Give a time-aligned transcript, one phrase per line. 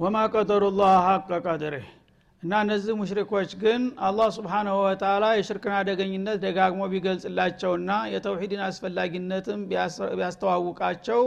[0.00, 1.86] ወማ ቀደሩ ላህ ሐቀ ቀድሬህ
[2.42, 11.22] እና እነዚህ ሙሽሪኮች ግን አላህ ስብሓናሁ ወተላ የሽርክን አደገኝነት ደጋግሞ ቢገልጽላቸውና የተውሂድን አስፈላጊነትም ቢያስተዋውቃቸው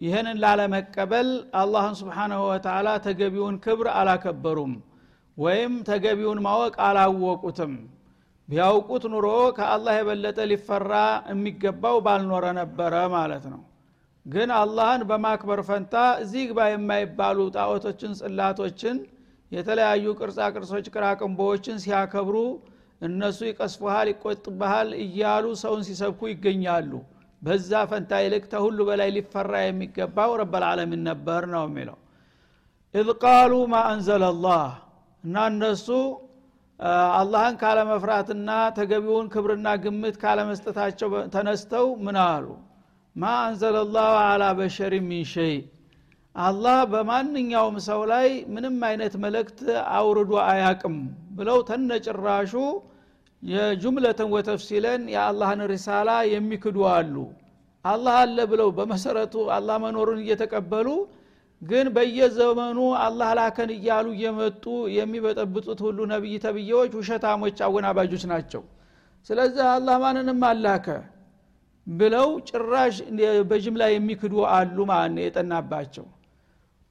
[0.00, 1.28] ይህንን ላለመቀበል
[1.60, 4.72] አላህን ስብሓናሁ ወተላ ተገቢውን ክብር አላከበሩም
[5.36, 7.74] ወይም ተገቢውን ማወቅ አላወቁትም።
[8.48, 9.26] ቢያውቁት ኑሮ
[9.56, 10.92] ከአላህ የበለጠ ሊፈራ
[11.30, 13.62] የሚገባው ባልኖረ ነበረ ማለት ነው
[14.26, 18.96] ግን አላህን በማክበር ፈንታ እዚህ ግባ የማይባሉ ጣዖቶችን ጽላቶችን
[19.52, 22.36] የተለያዩ ቅርጻ ቅርጾች ቅራቅንቦዎችን ሲያከብሩ
[23.02, 26.92] እነሱ ይቀስፉሃል ይቆጥብሃል እያሉ ሰውን ሲሰብኩ ይገኛሉ።
[27.42, 31.98] በዛ ፈንታ ይልቅ ተሁሉ በላይ ሊፈራ የሚገባው رب العالمين ነበር ነው የሚለው።
[32.94, 34.66] إذ قالوا ما أنزل الله
[35.24, 35.86] እና እነሱ
[37.18, 42.46] አላህን ካለመፍራትና ተገቢውን ክብርና ግምት ካለመስጠታቸው ተነስተው ምን አሉ
[43.16, 45.54] ማ አንዘለ ላሁ አላ በሸሪ ሚን ሸይ።
[46.34, 49.58] አላህ በማንኛውም ሰው ላይ ምንም አይነት መልእክት
[49.96, 50.96] አውርዶ አያቅም
[51.36, 52.52] ብለው ተነጭራሹ
[53.42, 57.14] የጁምለትን ወተፍሲለን የአላህን ሪሳላ የሚክዱ አሉ።
[57.84, 60.88] አላህ አለ ብለው በመሰረቱ አላህ መኖሩን እየተቀበሉ
[61.62, 64.64] ግን በየዘመኑ አላህ ላከን እያሉ እየመጡ
[64.96, 68.62] የሚበጠብጡት ሁሉ ነቢይ ተብዬዎች ውሸታሞች አወናባጆች ናቸው።
[69.26, 70.86] ስለዚህ አላህ ማንንም አላከ
[71.86, 72.96] ብለው ጭራሽ
[73.48, 76.06] በጅምላ የሚክዱ አሉ ማለት የጠናባቸው።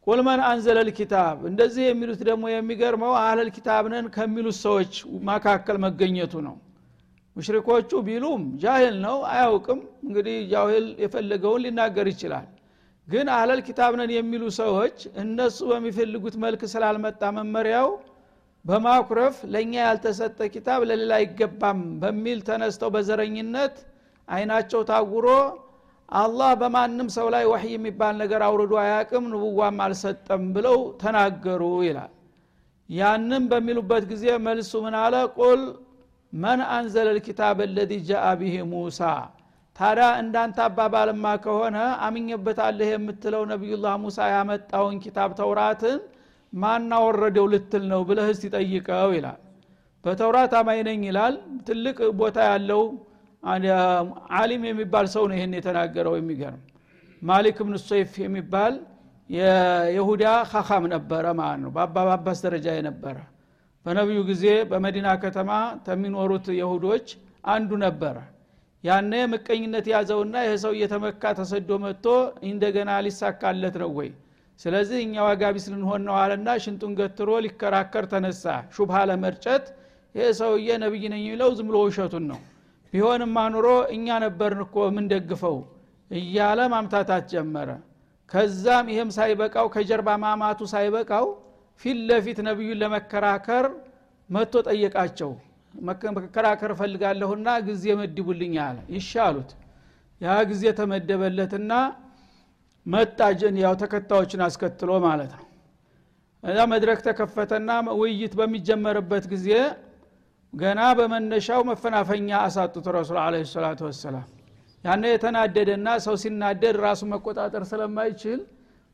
[0.08, 4.94] ቁልመን አንዘለል ኪታብ እንደዚህ የሚሉት ደግሞ የሚገርመው አህለል ኪታብ ነን ከሚሉት ሰዎች
[5.30, 6.56] መካከል መገኘቱ ነው።
[7.36, 12.48] ሙሽሪኮቹ ቢሉም ጃሂል ነው አያውቅም። እንግዲህ ጃሂል የፈለገውን ሊናገር ይችላል።
[13.08, 17.90] ግን አህለል ኪታብ ነን የሚሉ ሰዎች እነሱ በሚፈልጉት መልክ ስላልመጣ መመሪያው
[18.66, 23.76] በማኩረፍ ለእኛ ያልተሰጠ ኪታብ ለሌላ አይገባም በሚል ተነስተው በዘረኝነት
[24.28, 25.28] አይናቸው ታጉሮ
[26.10, 32.12] አላህ በማንም ሰው ላይ ወህይ የሚባል ነገር አውርዶ አያቅም ንቡዋም አልሰጠም ብለው ተናገሩ ይላል።
[32.90, 35.16] ያንም በሚሉበት ጊዜ መልሱ ምን አለ?
[35.38, 35.62] ቁል
[36.34, 39.02] መን አንዘለ ልኪታብ አለዚ ጃአ ብህ ሙሳ።
[39.78, 45.98] ታዲያ እንዳንተ አባባልማ ከሆነ አምኘበታለህ የምትለው ነቢዩላህ ሙሳ ያመጣውን ኪታብ ተውራትን
[46.54, 49.40] ማናወረደው ልትል ነው ብለህ እስቲ ጠይቀው ይላል።
[50.04, 51.36] በተውራት አማኝ ነኝ ይላል።
[51.68, 52.82] ትልቅ ቦታ ያለው
[54.38, 56.62] አሊም የሚባል ሰው ነው ይህን የተናገረው። የሚገርም
[57.22, 58.74] ማሊክ ብን ሶይፍ የሚባል
[59.30, 63.18] የይሁዳ ኻኻም ነበረ ማለት ነው። በአባባባስ ደረጃ የነበረ
[63.86, 65.52] በነቢዩ ጊዜ በመዲና ከተማ
[65.86, 67.08] ከሚኖሩት የሁዶች
[67.48, 68.18] አንዱ ነበረ።
[68.84, 72.06] ያነ ምቀኝነት ያዘውና ይህ ሰው እየተመካ ተሰዶ መጥቶ
[72.48, 74.10] እንደገና ሊሳካለት ነው ወይ?
[74.60, 78.44] ስለዚህ እኛ ዋጋ ቢስ ልንሆን ነው አለና ሽንጡን ገትሮ ሊከራከር ተነሳ።
[78.76, 79.66] ሹብሃ ለመርጨት
[80.16, 82.40] ይህ ሰውዬ ነቢይ ነኝ የሚለው ዝም ብሎ ውሸቱን ነው
[82.94, 85.56] ቢሆንማ ኑሮ እኛ ነበርን እኮ የምንደግፈው
[86.12, 87.70] እያለ ማምታታት ጀመረ።
[88.32, 91.26] ከዛም ይህም ሳይበቃው ከጀርባ ማማቱ ሳይበቃው
[91.82, 93.66] ፊት ለፊት ነቢዩን ለመከራከር
[94.30, 95.32] መጥቶ ጠየቃቸው።
[96.18, 99.52] መከራከር እፈልጋለሁና ጊዜ መድቡልኝ አለ። ይሻሉት
[100.22, 101.72] ያ ጊዜ ተመደበለትና
[102.86, 105.48] መጣጀን ያው ተከታዮችን አስከትሎ ማለት ነው።
[106.44, 109.50] እዛ መድረክ ተከፈተና ውይይት በሚጀመርበት ጊዜ
[110.54, 114.26] ገና በመነሻው መፈናፈኛ አሳጡት ረሱል አለ ሰላቱ ወሰላም።
[114.84, 118.40] ያነ የተናደደና ሰው ሲናደድ ራሱ መቆጣጠር ስለማይችል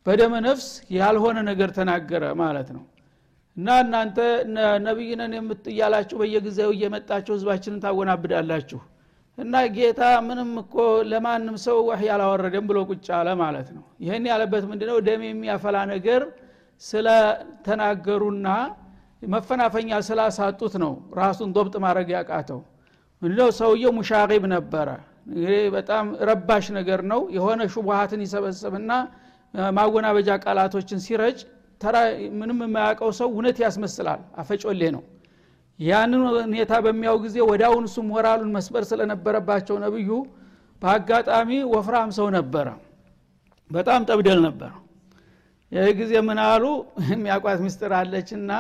[0.05, 0.67] በደመ ነፍስ
[0.97, 2.83] ያልሆነ ነገር ተናገረ ማለት ነው።
[3.57, 4.17] እና እናንተ
[4.85, 8.79] ነቢይነን የምትያላችሁ በየጊዜው እየመጣችሁ ህዝባችንን ታወናብዳላችሁ።
[9.37, 10.75] እና ጌታ ምንም እኮ
[11.11, 14.97] ለማንም ሰው ወህ ያላወረደም ብሎ ቁጭ አለ ማለት ነው። ይህን ያለበት ምንድነው?
[15.07, 16.21] ደም የሚያፈላ ነገር
[16.81, 18.47] ስለተናገሩና
[19.21, 22.59] መፈናፈኛ ስላሳጡት ነው ራሱን ዶብጥ ማድረግ ያቃተው።
[23.21, 24.89] ምንድነው ሰውየው ሙሻቂብ ነበረ።
[25.29, 28.91] እንግዲህ በጣም ረባሽ ነገር ነው። የሆነ ሹቡሃትን ይሰበስብና
[29.77, 31.39] ማወናበጃ ቃላቶችን ሲረጭ
[31.81, 31.95] ተራ
[32.39, 35.03] ምንም የማያውቀው ሰው እውነት ያስመስላል። አፈጮሌ ነው።
[35.79, 40.09] ያንን ሁኔታ በሚያው ጊዜ ወዳውን እሱ ሞራሉን መስበር ስለነበረባቸው ነብዩ
[40.81, 42.67] በአጋጣሚ ወፍራም ሰው ነበረ።
[43.71, 44.71] በጣም ጠብደል ነበር
[45.71, 46.63] ይህ ጊዜ ምን አሉ?
[47.11, 48.51] የሚያቋት ምስጢር አለችና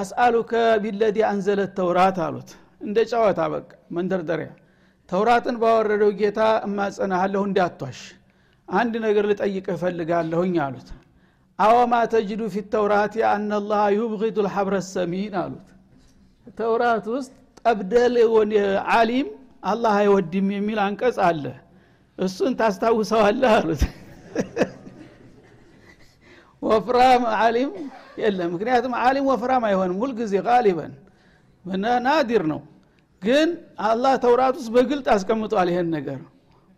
[0.00, 0.52] አስአሉከ
[0.82, 2.50] ቢለዲ አንዘለት ተውራት አሉት።
[2.80, 4.50] እንደ ጨዋታ በቃ መንደርደሪያ።
[5.08, 7.98] ተውራትን ባወረደው ጌታ እማጸናሃለሁ እንዳቷሽ
[8.68, 10.88] አንድ ነገር ልጠይቅ እፈልጋለሁኝ አሉት።
[11.58, 15.68] አወማ ተጅዱ ፊ ተውራት አናላህ ዩብغዱ ልሐብረ ሰሚን አሉት።
[16.58, 17.32] ተውራት ውስጥ
[17.62, 18.16] ጠብደል
[18.94, 19.28] አሊም
[19.64, 21.44] አላህ አይወድም የሚል አንቀጽ አለ።
[22.18, 23.52] እሱን ታስታውሰዋለህ?
[23.58, 23.82] አሉት
[26.66, 27.70] ወፍራም አሊም
[28.18, 30.92] የለም። ምክንያቱም አሊም ወፍራም አይሆንም ሁልጊዜ ጋሊበን።
[32.06, 32.60] ናዲር ነው።
[33.22, 33.48] ግን
[33.88, 36.20] አላህ ተውራት ውስጥ በግልጥ አስቀምጧል ይሄን ነገር።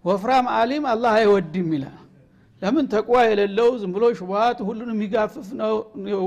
[0.05, 1.97] ወፍራም አሊም አላህ አይወድም ይላል።
[2.63, 2.85] ለምን?
[2.93, 5.75] ተቋ የሌለው ዝም ብሎ ሽቡሃት ሁሉን የሚጋፍፍ ነው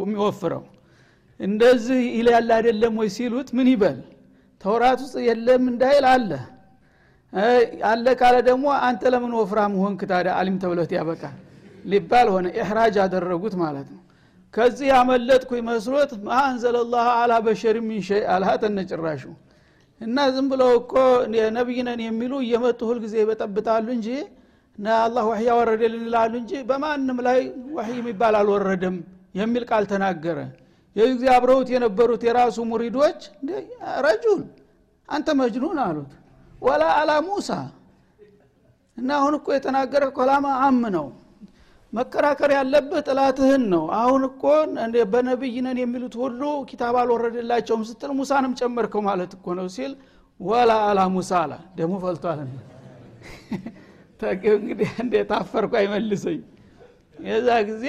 [0.03, 0.63] የሚወፍረው።
[1.39, 3.97] እንደዚህ ይል ያለ አይደለም ወይ ሲሉት ምን ይበል?
[4.61, 6.31] ተውራት ውስጥ የለም እንዳይል አለ።
[7.89, 10.31] አለ ካለ ደግሞ አንተ ለምን ወፍራም ሆንክ ታዲያ?
[10.39, 11.35] አሊም ተብለት ያበቃል
[11.85, 14.01] ሊባል ሆነ። ኢሕራጅ አደረጉት ማለት ነው።
[14.53, 19.23] ከዚህ ያመለጥኩ መስሎት ማአንዘለላሁ አላ በሸር ሚን ሸይ አልሃ ተነጭራሹ
[20.01, 20.93] እና ዝም ብለው እኮ
[21.57, 24.07] ነቢይ ነን የሚሉ እየመጡ ሁልጊዜ ይበጠብጣሉ እንጂ
[24.99, 27.39] አላህ ወህይ ያወረደልን ይላሉ እንጂ በማንም ላይ
[27.75, 28.95] ወህይ የሚባል አልወረደም
[29.39, 30.37] የሚል ቃል ተናገረ።
[30.95, 33.19] የዚህ ጊዜ አብረውት የነበሩት የራሱ ሙሪዶች
[34.05, 34.41] ረጁል
[35.09, 36.11] አንተ መጅኑን አሉት።
[36.61, 37.49] ወላ አላ ሙሳ።
[38.97, 41.07] እና አሁን እኮ የተናገረ ኮላማ አም ነው
[41.93, 44.43] መከራከር ያለብህ ጥላትህን ነው። አሁን እኮ
[45.13, 49.93] በነቢይ ነን የሚሉት ሁሉ ኪታብ አልወረደላቸውም ስትል ሙሳንም ጨመርከው ማለት እኮ ነው ሲል
[50.39, 52.39] ወላ አላ ሙሳ አላ ደሞ ፈልቷል።
[54.55, 56.39] እንግዲህ እንዴት አፈርኩ አይመልሰኝ።
[57.17, 57.85] የዛ ጊዜ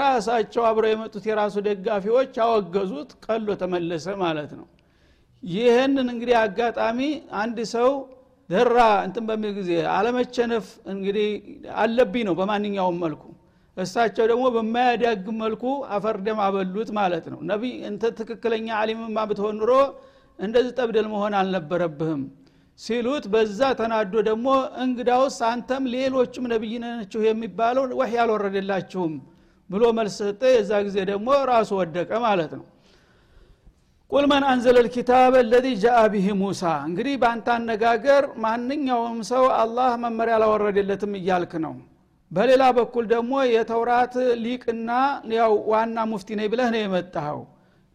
[0.00, 4.66] ራሳቸው አብረው የመጡት የራሱ ደጋፊዎች አወገዙት ቀሎ ተመለሰ ማለት ነው።
[5.42, 6.98] ይህንን እንግዲህ አጋጣሚ
[7.40, 7.90] አንድ ሰው
[8.50, 8.76] ደራ
[9.06, 11.28] እንትን በሚል ጊዜ አለመቸነፍ እንግዲህ
[11.76, 13.22] አለብኝ ነው በማንኛውም መልኩ
[13.76, 15.64] እሳቸው ደግሞ በማያዳግም መልኩ
[15.94, 19.72] አፈርደም አበሉት ማለት ነው። ነቢይ እንተ ትክክለኛ አሊምማ ብትሆን ኑሮ
[20.38, 22.22] እንደዚህ ጠብደል መሆን አልነበረብህም
[22.78, 24.48] ሲሉት በዛ ተናዶ ደግሞ
[24.84, 26.74] እንግዳውስ አንተም ሌሎችም ነቢይ
[27.26, 29.12] የሚባለው ወህይ አልወረደላችሁም
[29.70, 32.66] ብሎ መልስ ሰጠ። የዛ ጊዜ ደግሞ ራሱ ወደቀ ማለት ነው።
[34.10, 40.34] ቁል መን አንዘለ ልኪታብ አለዚ ጃአ ብህ ሙሳ። እንግዲህ በአንተ አነጋገር ማንኛውም ሰው አላህ መመሪያ
[40.38, 41.74] አላወረደለትም እያልክ ነው
[42.30, 44.14] በሌላ በኩል ደግሞ የተውራት
[44.44, 44.90] ሊቅና
[45.34, 47.40] ያው ዋና ሙፍቲ ነኝ ብለህ ነው የመጣኸው።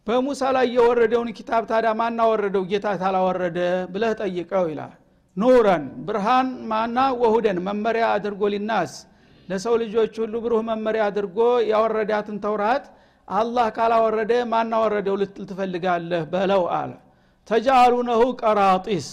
[0.08, 3.60] በሙሳ ላይ የወረደውን ኪታብ ታዲያ ማናወረደው ጌታ ታላወረደ
[3.94, 4.94] ብለህ ጠይቀው ይላል።
[5.38, 8.94] ኑረን ብርሃን ማና ወሁደን መመሪያ አድርጎ ሊናስ
[9.50, 11.38] ለሰው ልጆች ሁሉ ብሩህ መመሪያ አድርጎ
[11.72, 12.86] ያወረዳትን ተውራት
[13.28, 16.24] አላህ ካላወረደ ማናወረደው ልትል ትፈልጋለህ?
[16.34, 16.92] በለው አለ።
[17.48, 19.08] ተጃአሉነሁ ቀራጢስ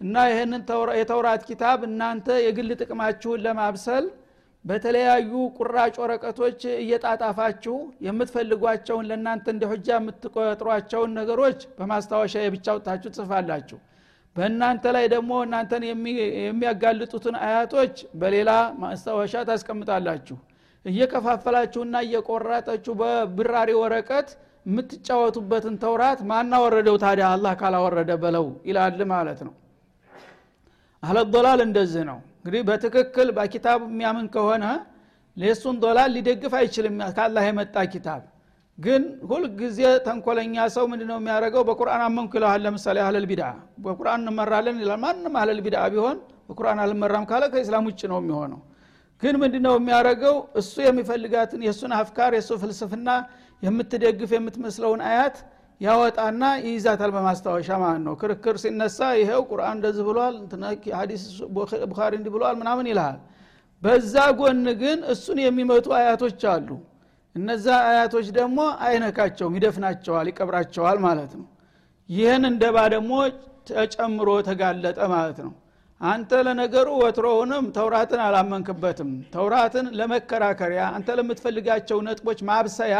[0.00, 0.62] እና ይህንን
[1.00, 4.06] የተውራት ኪታብ እናንተ የግል ጥቅማችሁን ለማብሰል
[4.64, 7.76] በተለያዩ ቁራጭ ወረቀቶች እየጣጣፋችሁ
[8.06, 13.78] የምትፈልጓቸውን ለእናንተ እንደ ሁጃ የምትቆጥሯቸውን ነገሮች በማስታወሻ የብቻ ወጥታችሁ ጽፋላችሁ
[14.36, 15.82] በእናንተ ላይ ደግሞ እናንተን
[16.44, 18.50] የሚያጋልጡትን አያቶች በሌላ
[18.82, 20.36] ማስታወሻ ታስቀምጣላችሁ።
[20.84, 24.28] እየከፋፈላችሁና እየቆራጠችሁ በብራሪ ወረቀት
[24.66, 27.26] የምትጫወቱበትን ተውራት ማናወረደው ታዲያ?
[27.34, 29.54] አላህ ካላወረደ በለው ይላል ማለት ነው።
[31.02, 34.64] አህለ ዶላል እንደዚህ ነው እንግዲህ በትክክል በኪታብ የሚያምን ከሆነ
[35.36, 38.22] ሌሱን ዶላል ሊደግፍ አይችልም ካላህ የመጣ ኪታብ።
[38.78, 41.62] ግን ሁልጊዜ ተንኮለኛ ሰው ምንድ ነው የሚያደርገው?
[41.68, 43.48] በቁርአን አመንኩ ይለዋል። ለምሳሌ አህለል ቢድዓ
[43.84, 46.16] በቁርአን እንመራለን ይላል። ማንም አህለል ቢድዓ ቢሆን
[46.48, 48.60] በቁርአን አልመራም ካለ ከእስላም ውጭ ነው የሚሆነው።
[49.22, 50.36] ግን ምንድ ነው የሚያደርገው?
[50.60, 53.08] እሱ የሚፈልጋትን የእሱን አፍካር የእሱ ፍልስፍና
[53.62, 55.36] የምትደግፍ የምትመስለውን አያት
[55.82, 60.34] ያወጣና ይይዛታል በማስታወሻ ማለት ነው። ክርክር ሲነሳ ይሄው ቁርአን እንደዚህ ብሏል
[60.96, 61.22] ሀዲስ
[61.88, 63.18] ቡኻሪ እንዲህ ብሏል ምናምን ይልሃል።
[63.82, 66.68] በዛ ጎን ግን እሱን የሚመቱ አያቶች አሉ።
[67.36, 71.46] እነዛ አያቶች ደግሞ አይነካቸውም ይደፍናቸዋል ይቀብራቸዋል ማለት ነው።
[72.08, 73.12] ይህን እንደባ ደግሞ
[73.68, 75.52] ተጨምሮ ተጋለጠ ማለት ነው።
[76.00, 82.96] አንተ ለነገሩ ወትሮውንም ተውራትን አላመንክበትም። ተውራትን ለመከራከሪያ አንተ ለምትፈልጋቸው ነጥቦች ማብሰያ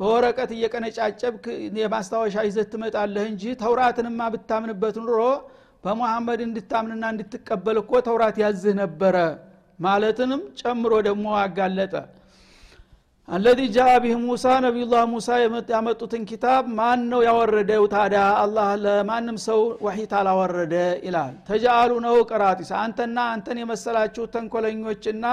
[0.00, 1.44] በወረቀት እየቀነጫጨብክ
[1.78, 5.18] የማስታወሻ ይዘት ትመጣለህ እንጂ ተውራትንማ ብታምንበት ኑሮ
[5.84, 9.16] በሙሐመድ እንድታምንና እንድትቀበል እኮ ተውራት ያዝህ ነበረ
[9.78, 11.94] ማለትንም ጨምሮ ደግሞ አጋለጠ።
[13.28, 15.28] አለዚ ጃ ቢህ ሙሳ ነቢዩላህ ሙሳ
[15.70, 18.22] ያመጡትን ኪታብ ማን ነው ያወረደው ታዲያ?
[18.42, 20.74] አላህ ለማንም ሰው ወሒት አላወረደ
[21.06, 25.24] ይላል። ተጃአሉ ነው ቀራጢስ። አንተና አንተን የመሰላችሁ ተንኮለኞችና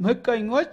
[0.00, 0.72] ምቀኞች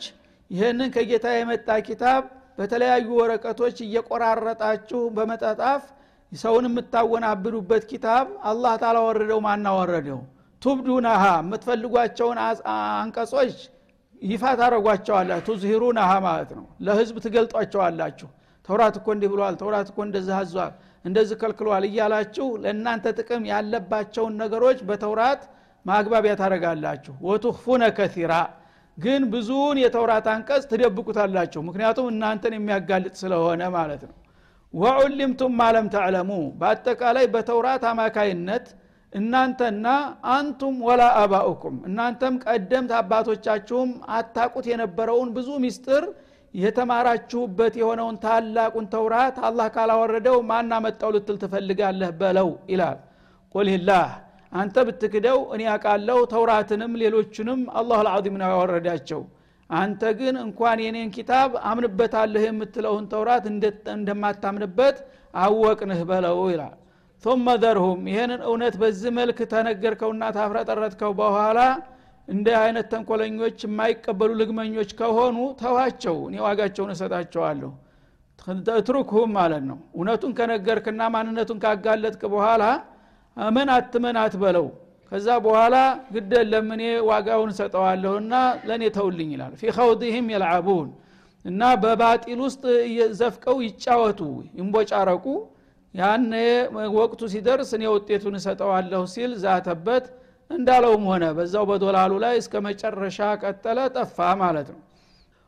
[0.51, 2.23] ይህንን ከጌታ የመጣ ኪታብ
[2.61, 5.83] በተለያዩ ወረቀቶች እየቆራረጣችሁ በመጠጣፍ
[6.31, 10.19] ሰውን የምታወናብዱበት ኪታብ አላህ ታላወረደው ማናወረደው
[10.61, 12.39] ቱብዱናሃ የምትፈልጓቸውን
[12.73, 13.55] አንቀጾች
[14.21, 18.29] ይፋ ታረጓቸዋላችሁ ቱዝሂሩናሃ ማለት ነው። ለህዝብ ትገልጧቸዋላችሁ።
[18.69, 20.71] ተውራት እኮ እንዲህ ብሏል ተውራት እኮ እንደዚህ አዟል
[21.05, 25.41] እንደዚህ ከልክሏል እያላችሁ ለእናንተ ጥቅም ያለባቸውን ነገሮች በተውራት
[25.85, 28.33] ማግባቢያ ታረጋላችሁ ወቱኽፉነ ከሲራ
[29.01, 34.15] ግን ብዙውን የተውራት አንቀጽ ትደብቁታላችሁ። ምክንያቱም እናንተን የሚያጋልጥ ስለሆነ ማለት ነው።
[34.73, 36.29] ወዑሊምቱም ማለም ተዕለሙ።
[36.59, 38.67] በአጠቃላይ በተውራት አማካይነት
[39.13, 39.87] እናንተና
[40.33, 46.03] አንቱም ወላ አባኡኩም እናንተም ቀደምት አባቶቻችሁም አታቁት የነበረውን ብዙ ሚስጥር
[46.53, 52.11] የተማራችሁበት የሆነውን ታላቁን ተውራት አላህ ካላወረደው ማና መጣው ልትል ትፈልጋለህ?
[52.21, 52.97] በለው ይላል።
[53.55, 54.07] ቁልላህ
[54.52, 59.22] አንተ ብትክደው እኔ ያቃለው ተውራትንም ሌሎቹንም አላሁ ልዓዚም ነው ያወረዳቸው
[59.70, 63.44] አንተ ግን እንኳን የኔን ኪታብ አምንበታለህ የምትለውን ተውራት
[63.96, 64.98] እንደማታምንበት
[65.44, 66.76] አወቅንህ በለው ይላል
[67.24, 71.60] ثم ذرهم ይህንን እውነት በዚህ መልክ ተነገርከውና ታፍረጠረትከው በኋላ
[72.28, 77.70] እንደ አይነት ተንኮለኞች የማይቀበሉ ልግመኞች ከሆኑ ተዋቸው እኔ ዋጋቸውን እሰጣቸዋለሁ
[78.86, 82.64] ትሩክሁም ማለት ነው እውነቱን ከነገርክና ማንነቱን ካጋለጥክ በኋላ
[83.37, 84.67] እመን አትመን አትበለው።
[85.11, 85.75] ከዛ በኋላ
[86.13, 88.33] ግደ ለምኔ ዋጋውን ሰጠዋለሁና
[88.67, 90.89] ለእኔ ተውልኝ ይላል። ፊ ኸውድህም የልዓቡን
[91.45, 92.63] እና በባጢል ውስጥ
[93.19, 94.19] ዘፍቀው ይጫወቱ
[94.57, 95.25] ይንቦጫረቁ።
[95.93, 96.33] ያነ
[96.97, 100.05] ወቅቱ ሲደርስ እኔ ውጤቱን እሰጠዋለሁ ሲል ዛተበት።
[100.51, 104.79] እንዳለውም ሆነ በዛው በዶላሉ ላይ እስከ መጨረሻ ቀጠለ ጠፋ ማለት ነው።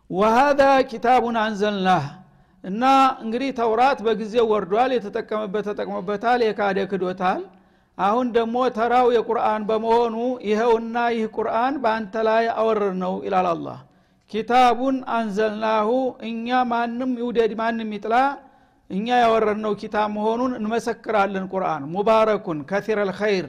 [0.09, 2.05] ወሃዛ ኪታቡን አንዘልናህ
[2.63, 2.83] እና
[3.23, 7.41] እንግዲህ ተውራት በጊዜው ወርዷል የተጠቀመበት ተጠቅሞበታል የካደ ክዶታል
[7.97, 10.15] አሁን ደግሞ ተራው የቁርአን በመሆኑ
[10.47, 13.79] ይኸውና ይህ ቁርአን በአንተ ላይ አወረር ነው ይላል አላህ።
[14.31, 15.89] ኪታቡን አንዘልናሁ
[16.29, 18.15] እኛ ማንም ይውደድ ማንም ይጥላ
[18.89, 23.45] እኛ ያወረድነው ኪታብ መሆኑን እንመሰክራለን ቁርአን። ሙባረኩን ከሲር አልኸይር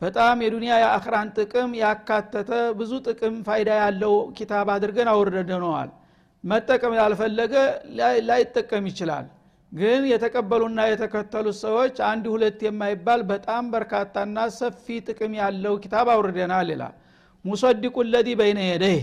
[0.00, 5.90] በጣም የዱንያ የአኽራን ጥቅም ያካተተ ብዙ ጥቅም ፋይዳ ያለው ኪታብ አድርገን አውርደነዋል
[6.44, 7.54] መጠቀም ያልፈለገ
[8.28, 9.26] ላይጠቀም ይችላል
[9.72, 16.94] ግን የተቀበሉና የተከተሉት ሰዎች አንድ ሁለት የማይባል በጣም በርካታና ሰፊ ጥቅም ያለው ኪታብ አውርደናል ይላል።
[17.44, 19.00] ሙሰዲቁ ለዚ በይነ የደህ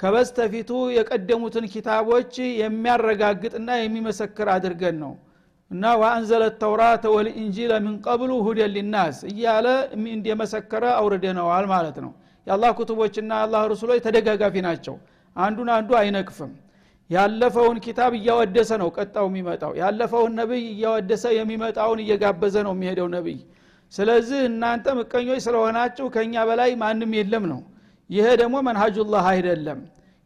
[0.00, 2.32] ከበስተፊቱ የቀደሙትን ኪታቦች
[2.62, 5.12] የሚያረጋግጥና የሚመሰክር አድርገን ነው።
[5.70, 9.66] እና ወአንዘለ ተውራተ ወልኢንጂለ ምን ቀብሉ ሁደን ሊናስ እያለ
[10.08, 12.12] እንደመሰከረ አውርደነዋል ማለት ነው።
[12.46, 14.96] የአላህ ኩቱቦችና የአላህ ርሱሎች ተደጋጋፊ ናቸው።
[15.36, 16.52] አንዱን አንዱ አይነቅፍም
[17.10, 23.38] ያለፈውን ኪታብ እያወደሰ ነው ቀጣው የሚመጣው። ያለፈውን ነብይ እያወደሰ የሚመጣውን እየጋበዘ ነው የሚሄደው ነብይ
[23.92, 27.60] ስለዚህ እናንተ ምቀኞች ስለሆናችሁ ከኛ በላይ ማንም የለም ነው።
[28.10, 29.78] ይሄ ደግሞ መንሃጁላህ አይደለም።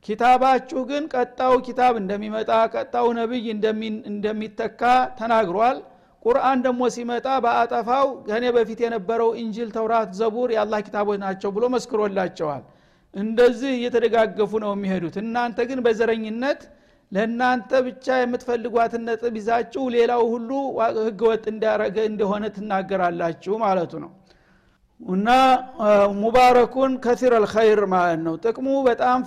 [0.05, 3.45] ኪታባችሁ ግን ቀጣው ኪታብ እንደሚመጣ ቀጣው ነብይ
[4.11, 4.83] እንደሚተካ
[5.21, 5.79] ተናግሯል።
[6.23, 12.63] ቁርአን ደግሞ ሲመጣ በአጠፋው ከኔ በፊት የነበረው እንጅል ተውራት ዘቡር የአላህ ኪታቦች ናቸው ብሎ መስክሮላቸዋል
[13.15, 16.61] እንደዚህ እየተደጋገፉ ነው የሚሄዱት። እናንተ ግን በዘረኝነት
[17.13, 20.51] ለእናንተ ብቻ የምትፈልጓትን ነጥብ ይዛችሁ ሌላው ሁሉ
[21.01, 24.11] ህገወጥ እንዳረገ እንደሆነ ትናገራላችሁ ማለቱ ነው።
[25.01, 25.29] እና
[26.21, 29.21] ሙባረኩን ከሲር አልኸይር ማለት ነው። ጥቅሙ በጣም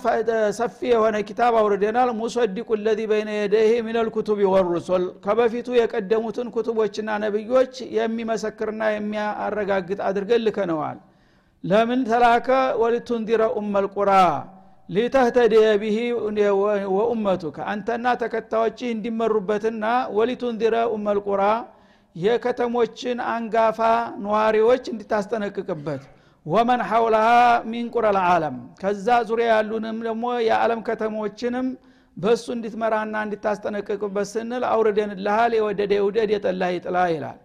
[0.58, 7.74] ሰፊ የሆነ ኪታብ አውርደናል። ሙሰዲቁ ለዚ በይነ የደህ ሚነል ኩቱብ ወሩሶል ከበፊቱ የቀደሙትን ኩቱቦችና ነብዮች
[7.98, 11.00] የሚመሰክርና የሚያረጋግጥ አድርገን ልከነዋል
[11.64, 12.48] ለምን ተላከ?
[12.82, 14.10] ወሊቱንዲረ ኡመልቁራ
[14.88, 15.96] ሊተህተደየ ብሂ
[16.96, 19.84] ወኡመቱከ። አንተና ተከታዮች እንዲመሩበትና
[20.16, 21.42] ወሊቱንዲረ ኡመልቁራ
[22.16, 23.78] የከተሞችን አንጋፋ
[24.24, 26.02] ነዋሪዎች እንድታስጠነቅቅበት
[26.46, 27.28] ወመን ሐውለሃ
[27.70, 31.66] ሚን ቁረ ልዓለም ከዛ ዙሪያ ያሉንም ደግሞ የዓለም ከተሞችንም
[32.16, 37.38] በእሱ እንድትመራና እንድታስጠነቅቅበት ስንል አውርደንልሃል የወደደ ውደድ የጠላ ይጥላ ይላል።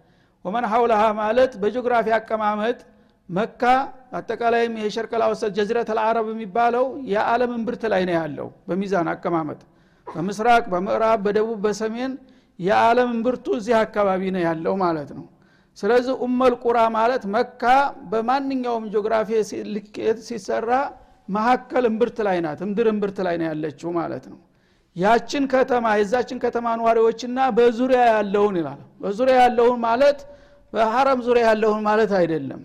[0.44, 2.78] ወመን ሐውለሃ ማለት በጂኦግራፊ አቀማመጥ
[3.30, 3.62] መካ
[4.18, 9.60] አጠቃላይም የሸርቀል አውሰት ጀዝረት አልዓረብ የሚባለው የዓለም እምብርት ላይ ነው ያለው በሚዛን አቀማመጥ።
[10.06, 12.12] በምስራቅ በምዕራብ በደቡብ በሰሜን
[12.58, 15.26] የዓለም እምብርቱ እዚህ አካባቢ ነው ያለው ማለት ነው።
[15.78, 17.62] ስለዚህ ኡመል ቁራ ማለት መካ
[18.10, 19.30] በማንኛውም ጂኦግራፊ
[19.74, 20.70] ልኬት ሲሰራ
[21.28, 24.38] መሀከል እምብርት ላይ ናት እምድር እምብርት ላይ ነው ያለችው ማለት ነው።
[24.96, 30.18] ያችን ከተማ የዛችን ከተማ ነዋሪዎችና በዙሪያ ያለውን ይላል። በዙሪያ ያለውን ማለት
[30.72, 32.60] በሀረም ዙሪያ ያለውን ማለት አይደለም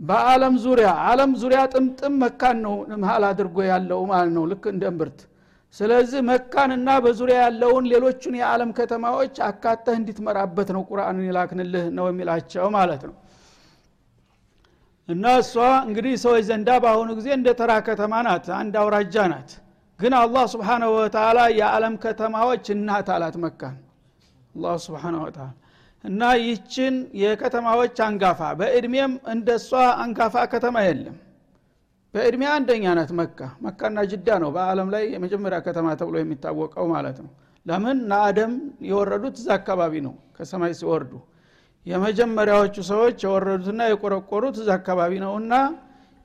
[0.00, 4.84] በአለም ዙሪያ አለም ዙሪያ ጥምጥም መካን ነው መሀል አድርጎ ያለው ማለት ነው። ልክ እንደ
[5.74, 13.02] ስለዚህ መካንና በዙሪያ ያለውን ሌሎቹን የዓለም ከተማዎች አካተህ እንዲትመራበት ነው ቁርአንን የላክንልህ ነው የሚላቸው ማለት
[13.08, 13.14] ነው።
[15.08, 15.54] እና እሷ
[15.86, 19.52] እንግዲህ ሰዎች ዘንዳ በአሁኑ ጊዜ እንደ ተራ ከተማ ናት አንድ አውራጃ ናት።
[20.00, 23.76] ግን አላህ ስብሓናሁ ወተላ የዓለም ከተማዎች እናት አላት መካን።
[24.54, 25.48] አላህ ስብሓናሁ ወተላ
[26.04, 29.70] እና ይችን የከተማዎች አንጋፋ በእድሜም እንደ እሷ
[30.02, 31.16] አንጋፋ ከተማ የለም።
[32.14, 37.30] በእድሜ አንደኛ ናት መካ። መካና ጅዳ ነው በአለም ላይ የመጀመሪያ ከተማ ተብሎ የሚታወቀው ማለት ነው።
[37.66, 37.98] ለምን?
[38.10, 38.52] ለአደም
[38.88, 41.12] የወረዱት እዛ አካባቢ ነው ከሰማይ ሲወርዱ።
[41.86, 45.52] የመጀመሪያዎቹ ሰዎች የወረዱትና የቆረቆሩት እዛ አካባቢ ነው እና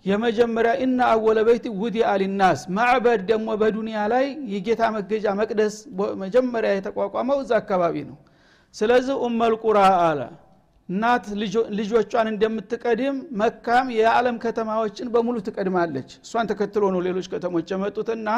[0.05, 5.75] የመጀመሪያ ኢና አወለ በይት ውዲ አሊናስ ማዕበድ ደግሞ በዱንያ ላይ የጌታ መገጃ መቅደስ
[6.23, 8.17] መጀመሪያ የተቋቋመው እዛ አካባቢ ነው
[8.75, 10.19] ስለዚህ ኡመል ቁራ አለ
[10.89, 11.25] እናት
[11.77, 18.29] ልጆቿን እንደምትቀድም መካም የዓለም ከተማዎችን በሙሉ ትቀድማለች። እሷን ተከትሎ ነው ሌሎች ከተሞች የመጡትና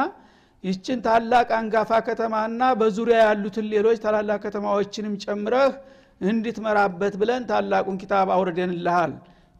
[0.63, 5.73] ይችን ታላቅ አንጋፋ ከተማና በዙሪያ ያሉትን ሌሎች ታላላቅ ከተማዎችንም ጨምረህ
[6.25, 9.11] እንድትመራበት ብለን ታላቁን ኪታብ አውርደንልሃል።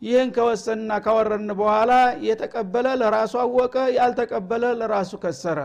[0.02, 1.92] ይህን ከወሰንና ካወረን በኋላ
[2.28, 5.60] የተቀበለ ለራሱ አወቀ ያልተቀበለ ለራሱ ከሰረ።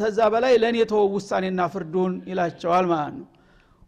[0.00, 3.26] ተዛ በላይ ለእኔ ተወው ውሳኔና ፍርዱን ይላቸዋል ማለት ነው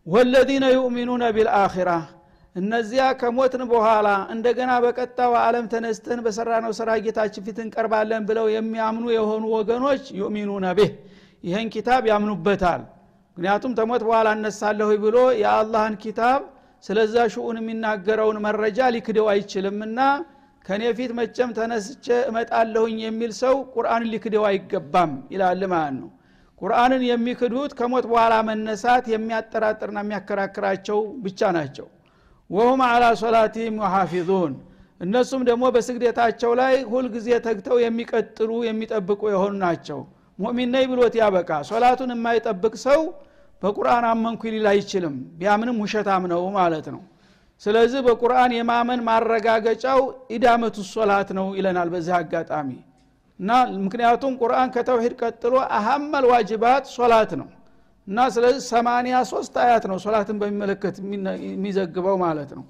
[0.09, 1.91] ወለዚነ ዩእሚኑነ ቢልአኺራ።
[2.57, 9.45] እነዚያ ከሞትን በኋላ እንደገና በቀጣው ዓለም ተነስተን በሰራነው ስራ ጌታችን ፊት እንቀርባለን ብለው የሚያምኑ የሆኑ
[9.57, 10.93] ወገኖች ዩእሚኑነ ቤህ
[11.45, 12.81] ይህን ኪታብ ያምኑበታል።
[13.37, 16.41] ምክንያቱም ተሞት በኋላ እነሳለሁ ብሎ የአላህን ኪታብ
[16.85, 20.01] ስለዛ ሽኡን የሚናገረውን መረጃ ሊክደው አይችልምና
[20.65, 26.09] ከኔ ፊት መጨም ተነስቼ እመጣለሁኝ የሚል ሰው ቁርአንን ሊክደው አይገባም ይላል ማለት ነው
[26.61, 31.87] ቁርአንን የሚክዱት ከሞት በኋላ መነሳት የሚያጠራጥርና የሚያከራክራቸው ብቻ ናቸው።
[32.51, 34.53] ወሁም አላ ሶላቲህም ወሓፊዙን
[35.01, 40.01] እነሱም ደግሞ በስግደታቸው ላይ ሁልጊዜ ተግተው የሚቀጥሉ የሚጠብቁ የሆኑ ናቸው።
[40.39, 43.01] ሙእሚን ነኝ ብሎት ያበቃ። ሶላቱን የማይጠብቅ ሰው
[43.63, 47.01] በቁርአን አመንኩ ሊል አይችልም። ቢያምንም ውሸታም ነው ማለት ነው።
[47.63, 50.01] ስለዚህ በቁርአን የማመን ማረጋገጫው
[50.31, 52.69] ኢዳመቱ ሶላት ነው ይለናል በዚህ አጋጣሚ
[53.41, 53.51] እና
[53.83, 57.49] ምክንያቱም ቁርአን ከተውሂድ ቀጥሎ አሀመል ዋጅባት ሶላት ነው።
[58.07, 60.97] እና ስለዚህ ሰማኒያ ሶስት አያት ነው ሶላትን በሚመለከት
[61.47, 62.65] የሚዘግበው ማለት ነው።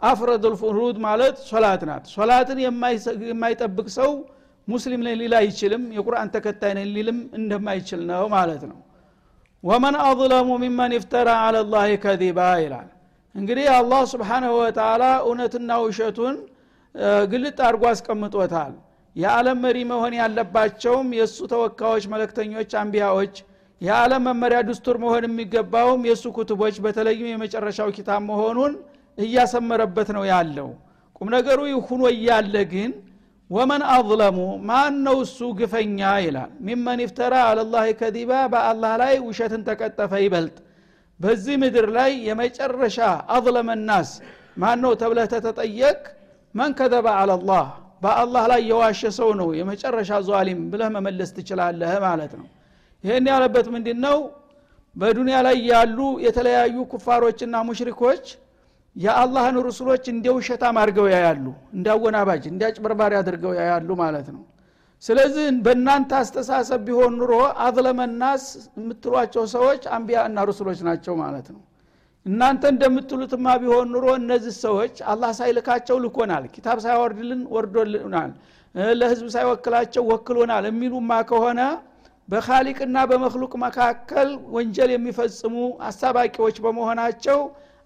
[0.00, 2.58] አፍረድ ልፍሩድ ማለት ሶላት ናት። ሶላትን
[3.28, 4.10] የማይጠብቅ ሰው
[4.68, 8.78] ሙስሊም ነኝ ሊል አይችልም የቁርአን ተከታይ ነኝ ሊልም እንደማይችል ነው ማለት ነው።
[9.64, 12.88] ወመን አظለሙ ሚመን ይፍተራ አላ ላህ ከዚባ ይላል።
[13.34, 16.36] እንግዲህ አላህ ስብሓንሁ ወተላ እውነትና ውሸቱን
[17.32, 18.72] ግልጥ አድርጎ አስቀምጦታል
[19.16, 23.34] የዓለም መሪ መሆን ያለባቸውም የእሱ ተወካዮች መለክተኞች አንቢያዎች
[23.80, 28.74] የዓለም መመሪያ ድስቱር መሆን የሚገባውም የእሱ ኩትቦች በተለይም የመጨረሻው ኪታብ መሆኑን
[29.18, 30.68] እያሰመረበት ነው ያለው።
[31.20, 32.92] ቁም ነገሩ ይሁኖ እያለ ግን
[33.50, 40.12] ወመን አظለሙ ማን ነው እሱ ግፈኛ ይላል። ሚመን ይፍተራ አለላህ ከዲባ በአላህ ላይ ውሸትን ተቀጠፈ
[40.24, 40.56] ይበልጥ።
[41.20, 42.98] በዚህ ምድር ላይ የመጨረሻ
[43.34, 44.10] አظለመ ናስ
[44.56, 46.00] ማን ነው ተብለህ ተተጠየቅ
[46.54, 47.66] መን ከዘበ አለላህ
[48.02, 52.46] በአላህ ላይ የዋሸ ሰው ነው የመጨረሻ ዟሊም ብለህ መመለስ ትችላለህ ማለት ነው።
[53.04, 54.18] ይህን ያለበት ምንድ ነው
[54.96, 58.24] በዱንያ ላይ ያሉ የተለያዩ ኩፋሮችና ሙሽሪኮች
[58.96, 61.44] የአላህን ሩሱሎች እንደ ውሸታም አድርገው ያያሉ
[61.76, 64.42] እንዳወናባጅ እንዲያጭበርባሪ አድርገው ያያሉ ማለት ነው።
[65.02, 67.32] ስለዚህ በእናንተ አስተሳሰብ ቢሆን ኑሮ
[67.64, 68.44] አዝለመናስ
[68.78, 71.62] የምትሏቸው ሰዎች አንቢያ እና ሩሱሎች ናቸው ማለት ነው
[72.26, 78.30] እናንተ እንደምትሉትማ ቢሆን ኑሮ እነዚህ ሰዎች አላህ ሳይልካቸው ልኮናል ኪታብ ሳያወርድልን ወርዶልናል
[78.94, 81.60] ለህዝብ ሳይወክላቸው ወክሎናል የሚሉማ ከሆነ
[82.28, 85.54] በካሊቅና በመክሉቅ መካከል ወንጀል የሚፈጽሙ
[85.88, 87.38] አሳባቂዎች በመሆናቸው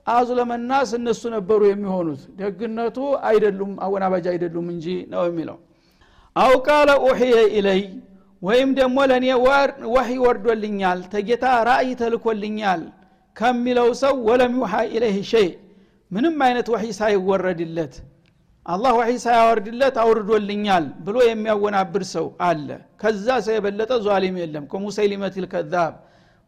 [0.07, 5.57] አዙለመናስ እነሱ ነበሩ የሚሆኑት። ደግነቱ አይደሉም አወናባጅ አይደሉም እንጂ ነው የሚለው።
[6.37, 7.83] አውቃለ ኡሕየ ኢለይ
[8.43, 9.27] ወይም ደግሞ ለእኔ
[9.95, 12.83] ወህይ ወርዶልኛል ተጌታ ራእይ ተልኮልኛል
[13.37, 15.49] ከሚለው ሰው ወለም ዩሓ ኢለይህ ሸይ
[16.11, 17.95] ምንም አይነት ወህይ ሳይወረድለት
[18.67, 22.69] አላህ ወህይ ሳያወርድለት አውርዶልኛል ብሎ የሚያወናብር ሰው አለ።
[23.03, 25.93] ከዛ ሰው የበለጠ ዟሊም የለም። ከሙሰይሊመት ልከዛብ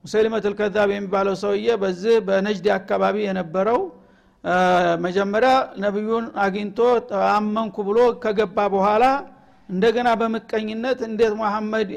[0.05, 3.81] ሙሰይሊመት ልከዛብ የሚባለው ሰውዬ በዚህ በነጅድ አካባቢ የነበረው
[5.05, 5.53] መጀመሪያ
[5.85, 6.79] ነቢዩን አግኝቶ
[7.31, 9.05] አመንኩ ብሎ ከገባ በኋላ
[9.68, 11.88] እንደገና በምቀኝነት እንዴት መሐመድ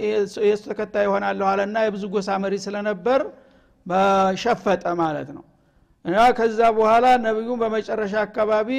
[0.46, 3.22] የሱ ተከታይ ይሆናለሁ አለና የብዙ ጎሳ መሪ ስለነበር
[3.86, 5.44] በሸፈጠ ማለት ነው።
[6.06, 8.70] እና ከዛ በኋላ ነቢዩን በመጨረሻ አካባቢ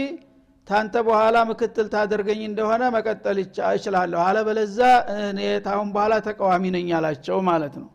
[0.69, 3.39] ታንተ በኋላ ምክትል ታደርገኝ እንደሆነ መቀጠል
[3.71, 4.79] እችላለሁ። አለበለዛ
[5.67, 7.89] ታሁን በኋላ ተቃዋሚ ነኝ አላቸው ማለት ነው።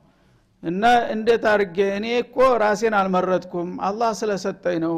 [0.64, 4.96] እና እንዴት አድርጌ እኔ እኮ ራሴን አልመረጥኩም አላህ ስለሰጠኝ ነው።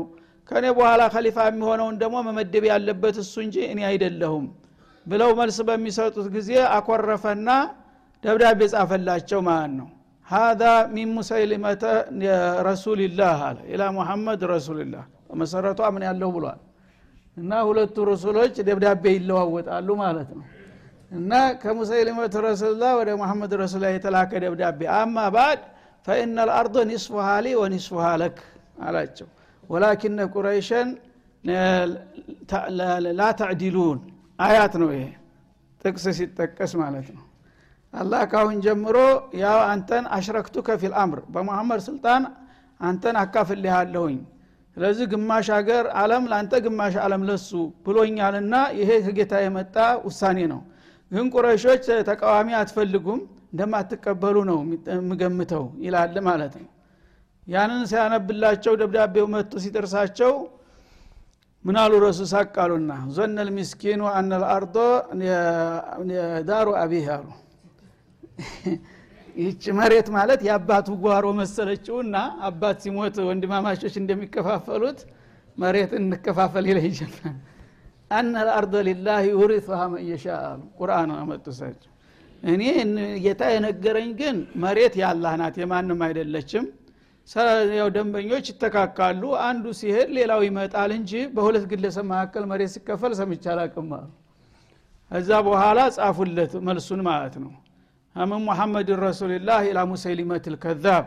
[0.51, 4.45] ከእኔ በኋላ ከሊፋ የሚሆነውን ደግሞ መመደብ ያለበት እሱ እንጂ እኔ አይደለሁም
[5.05, 7.49] ብለው መልስ በሚሰጡት ጊዜ አኮረፈና
[8.23, 9.87] ደብዳቤ ጻፈላቸው ማለት ነው
[10.29, 10.61] ሀዛ
[10.93, 11.83] ሚን ሙሰይሊመተ
[12.67, 16.59] ረሱልላህ አለ። ኢላ ሙሐመድ ረሱልላህ በመሰረቷ ምን ያለው ብሏል።
[17.37, 20.45] እና ሁለቱ ረሱሎች ደብዳቤ ይለዋወጣሉ ማለት ነው።
[21.11, 25.61] እና ከሙሰይሊመት ረሱልላህ ወደ ሙሐመድ ረሱላ የተላከ ደብዳቤ። አማ ባድ
[26.07, 28.37] ፈኢነ ልአርض ኒስፉሃ ሊ ወኒስፉሃ ለክ
[28.81, 29.27] አላቸው።
[29.69, 30.89] ወላኪነ ቁረይሸን
[33.19, 33.99] ላ ተዕዲሉን።
[34.39, 35.03] አያት ነው ይሄ።
[35.81, 37.23] ጥቅስ ሲጠቀስ ማለት ነው
[37.93, 38.97] አላህ ካሁን ጀምሮ
[39.41, 42.23] ያው አንተን አሽረክቱ ከፊል አምር በመሐመድ ስልጣን
[42.79, 44.19] አንተን አካፍልሃለሁኝ።
[44.77, 47.49] ስለዚህ ግማሽ ሀገር አለም ለአንተ ግማሽ አለም ለሱ
[47.85, 49.75] ብሎኛልና ይሄ ከጌታ የመጣ
[50.05, 50.61] ውሳኔ ነው።
[51.11, 53.19] ግን ቁረሾች ተቃዋሚ አትፈልጉም
[53.51, 54.59] እንደማትቀበሉ ነው
[54.93, 56.69] የምገምተው ይላል ማለት ነው።
[57.47, 60.33] ያንን ሲያነብላቸው ደብዳቤው መጥቶ ሲደርሳቸው
[61.65, 61.93] ምን አሉ?
[62.03, 64.75] ረሱ ሳቃሉና ዞነ ልሚስኪኑ አነ ልአርዶ
[66.49, 67.27] ዳሩ አቢህ አሉ
[69.35, 72.15] ይህች መሬት ማለት የአባቱ ጓሮ መሰለችውና
[72.47, 74.99] አባት ሲሞት ወንድማማቾች እንደሚከፋፈሉት
[75.57, 77.37] መሬት እንከፋፈል ይለ ይጀምራል
[78.11, 81.91] አነ ልአርዶ ሊላህ ዩሪثሃ መን የሻ አሉ። ቁርአን አመጡ ሳቸው
[82.43, 82.61] እኔ
[83.23, 86.65] ጌታ የነገረኝ ግን መሬት ያላህ ናት የማንም አይደለችም።
[87.77, 93.91] ያው ደንበኞች ይተካካሉ። አንዱ ሲሄድ ሌላው ይመጣል እንጂ በሁለት ግለሰብ መካከል መሬት ሲከፈል ሰምቼ አላቅም
[93.99, 94.07] አሉ።
[95.11, 97.51] እዛ በኋላ ጻፉለት መልሱን ማለት ነው
[98.15, 101.05] አምን ሙሐመድን ረሱልላህ ኢላ ሙሰይሊመት ልከዛብ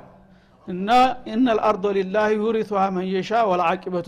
[0.68, 0.88] እና
[1.32, 4.06] እነ ልአርዶ ሊላህ ዩሪቱሃ መን የሻ ወልዓቂበቱ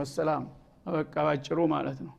[0.00, 0.44] ወሰላም
[0.86, 2.14] በቃ ባጭሩ ማለት ነው።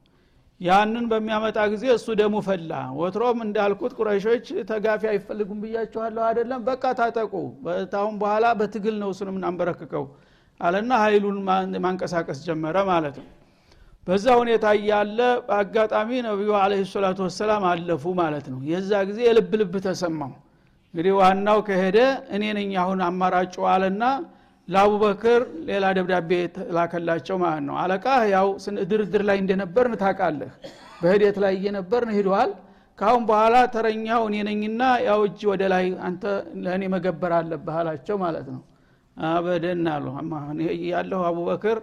[0.62, 6.62] ያንን በሚያመጣ ጊዜ እሱ ደሙ ፈላ። ወትሮም እንዳልኩት ቁረይሾች ተጋፊ አይፈልጉም ብያችኋለሁ አይደለም?
[6.70, 7.34] በቃ ታጠቁ።
[7.66, 10.06] በታሁን በኋላ በትግል ነው እሱን የምናንበረክከው
[10.60, 11.38] አለና ሀይሉን
[11.86, 13.28] ማንቀሳቀስ ጀመረ ማለት ነው
[14.08, 19.74] በዛ ሁኔታ እያለ በአጋጣሚ ነቢዩ አለ ሰላቱ ወሰላም አለፉ ማለት ነው። የዛ ጊዜ የልብ ልብ
[19.86, 20.32] ተሰማው።
[20.94, 21.98] እንግዲህ ዋናው ከሄደ
[22.36, 24.04] እኔ ነኝ አሁን አማራጩ አለና
[24.68, 26.32] ለአቡበክር ሌላ ደብዳቤ
[26.76, 28.48] ላከላቸው ማለት ነው። አለቃ ያው
[28.92, 30.52] ድርድር ላይ እንደነበርን ታቃለህ
[31.02, 32.52] በሂደት ላይ እየነበርን ሂደዋል።
[33.00, 36.24] ካሁን በኋላ ተረኛው እኔ ነኝና ያው እጅ ወደ ላይ አንተ
[36.64, 38.62] ለእኔ መገበር አለብህ አላቸው ማለት ነው።
[39.18, 40.06] አበደን አሉ።
[40.90, 41.78] ያለሁ አቡበክር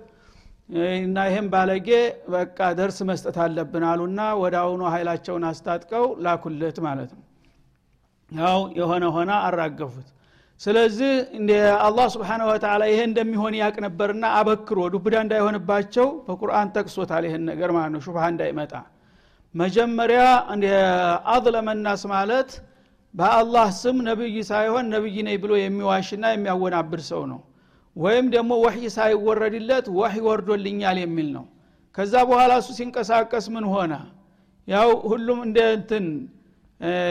[0.68, 1.88] እና ይህም ባለጌ
[2.28, 7.22] በቃ ደርስ መስጠት አለብን አሉና ወደ አሁኑ ኃይላቸውን አስታጥቀው ላኩለት ማለት ነው።
[8.30, 10.08] ያው የሆነ ሆና አራገፉት።
[10.60, 11.12] ስለዚህ
[11.86, 17.92] አላህ ስብሓን ወተላ ይሄ እንደሚሆን ያቅ ነበርና አበክሮ ዱብዳ እንዳይሆንባቸው በቁርአን ጠቅሶታል ይህን ነገር ማለት
[17.94, 18.72] ነው። ሹብሃ እንዳይመጣ
[19.54, 20.22] መጀመሪያ
[21.34, 22.50] አዝለመናስ ማለት
[23.14, 27.40] በአላህ ስም ነብይ ሳይሆን ነብይ ነኝ ብሎ የሚዋሽና የሚያወናብድ ሰው ነው
[27.96, 31.44] ወይም ደግሞ ወህይ ሳይወረድለት ወህይ ወርዶልኛል የሚል ነው።
[31.98, 33.92] ከዛ በኋላ እሱ ሲንቀሳቀስ ምን ሆነ?
[34.68, 36.04] ያው ሁሉም እንደ እንትን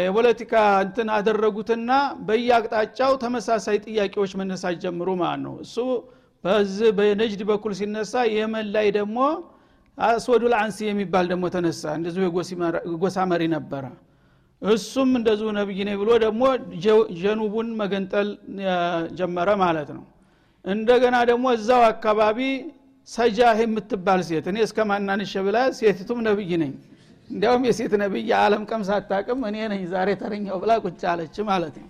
[0.03, 0.53] የፖለቲካ
[0.85, 1.91] እንትን አደረጉትና
[2.27, 5.75] በየአቅጣጫው ተመሳሳይ ጥያቄዎች መነሳት ጀምሩ ማለት ነው። እሱ
[6.43, 9.17] በዚህ በነጅድ በኩል ሲነሳ የመን ላይ ደግሞ
[9.97, 12.21] አስወዱል አንሲ የሚባል ደግሞ ተነሳ። እንደዚሁ
[12.87, 13.85] የጎሳ መሪ ነበረ።
[14.61, 16.43] እሱም እንደዚሁ ነብይ ነኝ ብሎ ደግሞ
[17.21, 18.29] ጀኑቡን መገንጠል
[19.17, 20.03] ጀመረ ማለት ነው
[20.65, 22.39] እንደገና ደግሞ እዛው አካባቢ
[23.07, 26.71] ሰጃህ የምትባል ሴት እኔ እስከ ማናንሸ ብላ ሴቲቱም ነብይ ነኝ።
[27.27, 31.89] እንዲያውም የሴት ነብይ የዓለም ቀምስ አታቅም እኔ ነኝ ዛሬ ተረኛው ብላ ቁጭ አለች ማለት ነው።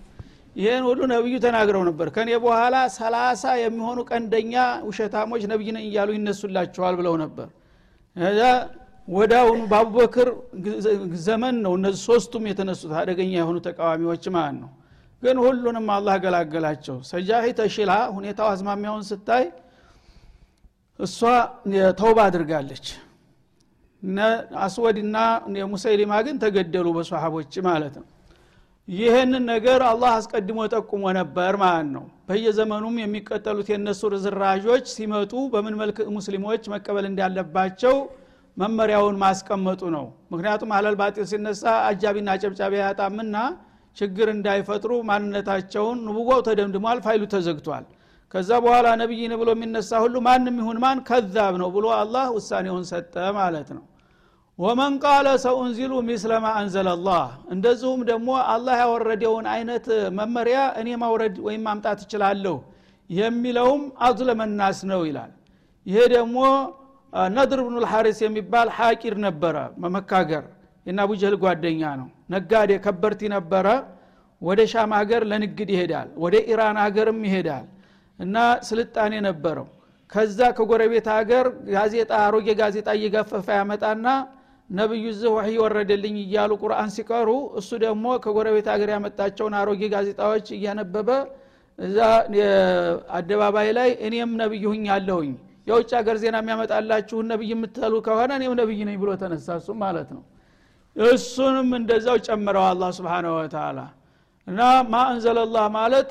[0.56, 4.54] ይህን ሁሉ ነብዩ ተናግረው ነበር። ከኔ በኋላ ሰላሳ የሚሆኑ ቀንደኛ
[4.90, 7.48] ውሸታሞች ነብይ ነኝ እያሉ ይነሱላቸዋል ብለው ነበር።
[9.08, 10.28] ወዳውኑ በአቡበክር
[11.26, 14.70] ዘመን ነው እነዚህ ሶስቱም የተነሱት አደገኛ የሆኑ ተቃዋሚዎች ማለት ነው
[15.24, 19.46] ግን ሁሉንም አላህ ገላገላቸው። ሰጃሂ ተሽላ ሁኔታው አዝማሚያውን ስታይ
[21.00, 21.20] እሷ
[22.00, 22.86] ተውባ አድርጋለች።
[24.66, 25.18] አስወድና
[25.72, 28.06] ሙሰይሊማ ግን ተገደሉ በሰሃቦች ማለት ነው።
[28.88, 36.00] ይህንን ነገር አላህ አስቀድሞ ጠቁሞ ነበር ማለት ነው። በየዘመኑም የሚቀጠሉት የእነሱ ርዝራዦች ሲመጡ በምን መልክ
[36.18, 37.96] ሙስሊሞች መቀበል እንዳለባቸው
[38.58, 40.98] መመሪያውን ማስቀመጡ ነው። ምክንያቱም አለል
[41.30, 43.36] ሲነሳ አጃቢና ጨብጫቢ ያጣምና
[43.98, 47.86] ችግር እንዳይፈጥሩ ማንነታቸውን ንቡዋው ተደምድሟል ፋይሉ ተዘግቷል።
[48.34, 53.14] ከዛ በኋላ ነቢይን ብሎ የሚነሳ ሁሉ ማንም ይሁን ማን ከዛብ ነው ብሎ አላህ ውሳኔውን ሰጠ
[53.38, 53.84] ማለት ነው።
[54.60, 59.86] ወመን ቃለ ሰኡንዚሉ ሚስለማ አንዘለላህ። እንደዚሁም ደግሞ አላህ ያወረደውን አይነት
[60.20, 62.56] መመሪያ እኔ ማውረድ ወይም ማምጣት እችላለሁ
[63.10, 65.32] የሚለውም አዝለመናስ ነው ይላል።
[65.86, 66.38] ይሄ ደግሞ
[67.32, 70.46] ነድር ብኑ ልሐሪስ የሚባል ሐቂር ነበረ መመካገር
[70.86, 73.68] የናቡጀህል ጓደኛ ነው። ነጋዴ ከበርቲ ነበረ።
[74.42, 77.66] ወደ ሻም ሀገር ለንግድ ይሄዳል። ወደ ኢራን ሀገርም ይሄዳል
[78.20, 78.36] እና
[78.70, 79.68] ስልጣኔ ነበረው።
[80.12, 84.08] ከዛ ከጎረቤት ሀገር ጋዜጣ አሮጌ ጋዜጣ እየገፈፈ ያመጣና
[84.70, 91.10] ነብዩ ዝህ ወህይ ወረደልኝ እያሉ ቁርአን ሲቀሩ እሱ ደግሞ ከጎረቤት ሀገር ያመጣቸውን አሮጌ ጋዜጣዎች እያነበበ
[91.80, 91.98] እዛ
[93.18, 95.34] አደባባይ ላይ እኔም ነብይ ሁኝ ያለሁኝ
[95.68, 99.48] የውጭ ሀገር ዜና የሚያመጣላችሁን ነብይ የምትሉ ከሆነ እኔም ነብይ ነኝ ብሎ ተነሳ
[99.84, 100.24] ማለት ነው
[100.96, 103.80] እሱንም እንደዛው ጨምረው አላ ስብን ወተላ
[104.48, 106.10] እና ማ አንዘለላህ ማለት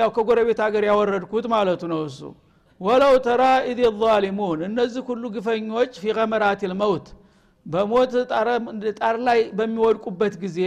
[0.00, 2.20] ያው ከጎረቤት ሀገር ያወረድኩት ማለቱ ነው እሱ።
[2.80, 7.06] ወለው ተራ ኢድ ዛሊሙን እነዚህ ሁሉ ግፈኞች ፊ ገመራት ልመውት
[7.66, 8.12] በሞት
[8.98, 10.58] ጣር ላይ በሚወድቁበት ጊዜ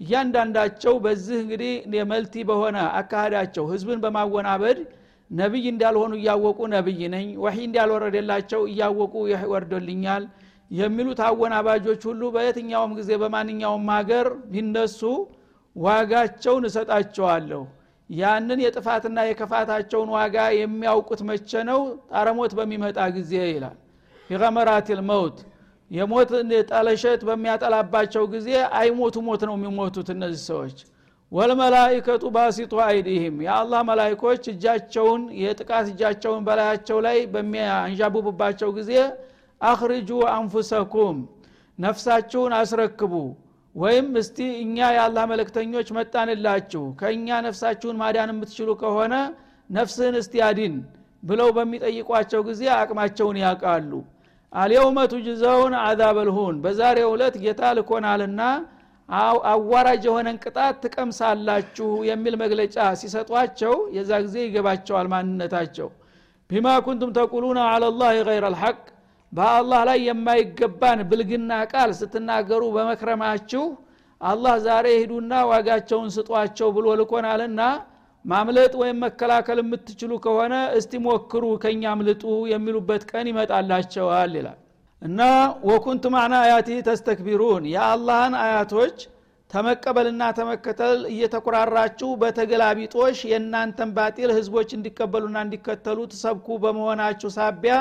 [0.00, 4.78] እያንዳንዳቸው በዚህ እንግዲህ የመልቲ በሆነ አካሃዳቸው ህዝብን በማወናበድ
[5.30, 9.14] ነቢይ እንዳልሆኑ እያወቁ ነቢይ ነኝ ወሒ እንዳልወረደላቸው እያወቁ
[9.52, 10.24] ወርዶልኛል
[10.70, 15.00] የሚሉት አወናባጆች ሁሉ በየትኛውም ጊዜ በማንኛውም ሀገር ቢነሱ
[15.76, 17.62] ዋጋቸውን እሰጣቸዋለሁ።
[18.10, 21.80] ያንን የጥፋትና የከፋታቸውን ዋጋ የሚያውቁት መቼ ነው?
[22.12, 23.76] ጣረሞት በሚመጣ ጊዜ ይላል።
[24.30, 25.38] የቀመራት ልመውት
[25.90, 26.30] የሞት
[26.70, 30.78] ጠለሸት በሚያጠላባቸው ጊዜ አይሞቱ ሞት ነው የሚሞቱት እነዚህ ሰዎች።
[31.32, 38.92] ወልመላይከቱ ባሲጡ አይዲህም። የአላህ መላይኮች እጃቸውን የጥቃት እጃቸውን በላያቸው ላይ በሚያንዣብቡባቸው ጊዜ
[39.60, 41.16] አክርጁ አንፉሰኩም
[41.78, 43.12] ነፍሳችሁን አስረክቡ።
[43.74, 49.14] ወይም እስቲ እኛ የአላህ መለክተኞች መጣንላችሁ ከእኛ ነፍሳችሁን ማዳን የምትችሉ ከሆነ
[49.70, 50.74] ነፍስህን እስቲ አዲን
[51.22, 53.92] ብለው በሚጠይቋቸው ጊዜ አቅማቸውን ያውቃሉ።
[54.52, 58.42] አልየውመ ቱጅዘውን አዛበልሁን በዛሬው ዕለት ጌታ ልኮናልና
[59.48, 65.88] አዋራጅ የሆነን ቅጣት ትቀምሳላችሁ የሚል መግለጫ ሲሰጧቸው የዛ ጊዜ ይገባቸዋል ማንነታቸው።
[66.50, 68.76] ቢማ ኩንቱም ተቁሉነ አላላህ ገይረ አልሐቅ
[69.32, 73.64] በአላህ ላይ የማይገባን ብልግና ቃል ስትናገሩ በመክረማችሁ
[74.20, 77.60] አላህ ዛሬ ሂዱና ዋጋቸውን ስጧቸው ብሎ ልኮናልና
[78.24, 84.58] ማምለጥ ወይም መከላከል የምትችሉ ከሆነ እስቲ ሞክሩ ከኛ አምልጡ የሚሉበት ቀን ይመጣላቸዋል ይላል።
[85.02, 85.20] እና
[85.68, 88.96] ወኩንቱም አና አያቲ ተስተክቢሩን የአላህን አያቶች
[89.50, 97.76] ተመቀበልና ተመከተል እየተኩራራችሁ በተገላቢጦሽ የእናንተን ባጢል ህዝቦች እንዲቀበሉና እንዲከተሉ ትሰብኩ በመሆናችሁ ሳቢያ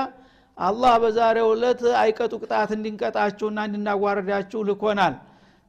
[0.58, 5.15] አላህ በዛሬው ዕለት አይቀጡ ቅጣት እንዲንቀጣችሁና እንዲናዋረዳችሁ ልኮናል።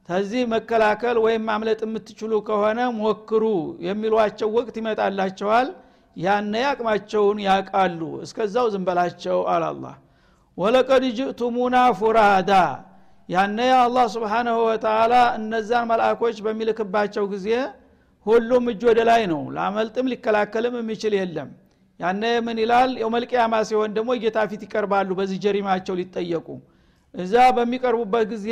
[0.09, 3.43] ከዚህ መከላከል ወይም ማምለጥ የምትችሉ ከሆነ ሞክሩ
[3.87, 5.67] የሚሏቸው ወቅት ይመጣላቸዋል።
[6.15, 9.95] ያነ አቅማቸውን ያቃሉ። እስከዛው ዝንበላቸው አላላህ
[10.57, 12.51] ወለቀድ ጅእቱሙና ፉራዳ።
[13.29, 17.47] ያነ አላህ ስብሓናሁ ወተላ እነዛን መልአኮች በሚልክባቸው ጊዜ
[18.25, 21.49] ሁሉም እጅ ወደ ላይ ነው። ላመልጥም ሊከላከልም የሚችል የለም
[21.99, 22.91] ያነ ምን ይላል?
[23.01, 26.47] የውመልቅያማ ሲሆን ደግሞ ጌታ ፊት ይቀርባሉ በዚህ ጀሪማቸው ሊጠየቁ።
[27.13, 28.47] እዛ በሚቀርቡበት ጊዜ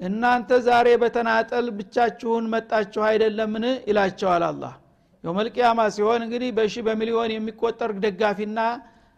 [0.00, 3.64] እናንተ ዛሬ በተናጠል ብቻችሁን መጣችሁ አይደለምን?
[3.90, 4.74] ይላቸዋል አላህ።
[5.24, 8.58] የውመልቅያማ ሲሆን እንግዲህ በሺ በሚሊዮን የሚቆጠር ደጋፊና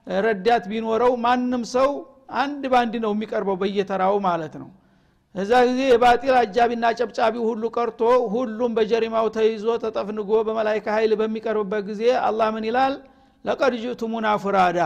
[0.07, 1.91] ረዳት ቢኖረው ማንም ሰው
[2.41, 4.69] አንድ ባንድ ነው የሚቀርበው በየተራው ማለት ነው።
[5.35, 8.01] እዛ ጊዜ የባጢል አጃቢና ጨብጫቢ ሁሉ ቀርቶ
[8.33, 12.95] ሁሉም በጀሪማው ተይዞ ተጠፍንጎ በመላይካ ኃይል በሚቀርብበት ጊዜ አላህ ምን ይላል
[13.45, 14.81] ለቀድ ጅእቱሙና ፍራዳ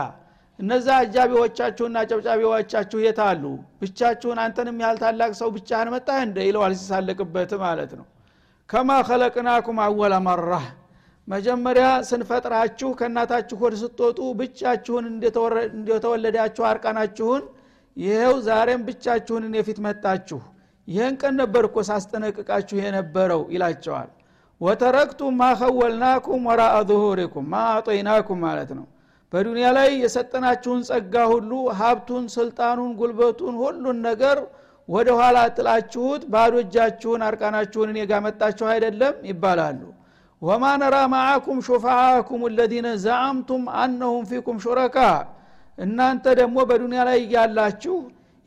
[0.59, 3.43] እነዛ አጃቢዎቻችሁና ጨብጫቢዎቻችሁ የት አሉ?
[3.81, 8.05] ብቻችሁን አንተንም ያህል ታላቅ ሰው ብቻህን መጣህ እንደ ይለዋል ሲሳለቅበት ማለት ነው።
[8.69, 10.65] ከማ ከለቅናኩም አወለ መራህ
[11.27, 15.05] መጀመሪያ ስንፈጥራችሁ ከእናታችሁ ወደ ስትወጡ ብቻችሁን
[15.77, 17.43] እንደተወለዳችሁ አርቃናችሁን
[17.97, 20.39] ይኸው ዛሬም ብቻችሁን እኔ ፊት መጣችሁ።
[20.87, 24.09] ይህን ቀን ነበር እኮ ሳስጠነቅቃችሁ የነበረው ይላቸዋል
[24.61, 28.85] ወተረክቱም ማ ኸወልናኩም ወራአ ظሁሪኩም ማ አጦይናኩም ማለት ነው።
[29.33, 34.37] በዱንያ ላይ የሰጠናችሁን ጸጋ ሁሉ ሀብቱን ስልጣኑን ጉልበቱን ሁሉን ነገር
[34.89, 39.81] ወደ ኋላ ጥላችሁት ባዶ እጃችሁን አርቃናችሁን እኔ ጋ መጣችሁ አይደለም ይባላሉ።
[40.41, 44.97] ወማ ነራ ማዓኩም ሹፋአኩም ለዚነ ዘአምቱም አነሁም ፊኩም ሹረካ።
[45.77, 47.95] እናንተ ደግሞ በዱንያ ላይ እያላችሁ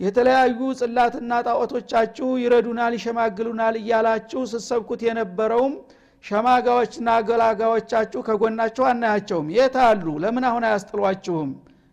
[0.01, 5.73] የተለያዩ ጽላትና ጣዖቶቻችሁ ይረዱናል ይሸማግሉናል እያላችሁ ስሰብኩት የነበረውም
[6.25, 10.07] ሸማጋዎችና አገላጋዎቻችሁ ከጎናችሁ አናያቸውም። የት አሉ?
[10.25, 11.51] ለምን አሁን አያስጥሏችሁም?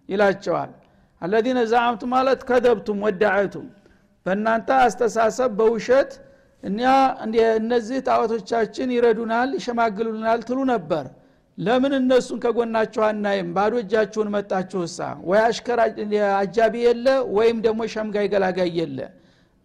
[0.09, 0.71] ይላቸዋል።
[1.21, 3.67] አለዚነ ዛአምቱ ማለት ከደብቱም ወዳዕቱም።
[4.25, 6.11] በእናንተ አስተሳሰብ በውሸት
[6.63, 6.81] እኛ
[7.57, 11.05] እነዚህ ጣዖቶቻችን ይረዱናል ይሸማግሉናል ትሉ ነበር።
[11.57, 13.49] ለምን እነሱን ከጎናችሁ አናይም?
[13.55, 14.97] ባዶ እጃችሁን መጣችሁሳ?
[15.29, 15.79] ወይ አሽከር
[16.39, 17.07] አጃቢ የለ
[17.37, 18.99] ወይም ደግሞ ሸምጋይ ገላጋይ የለ?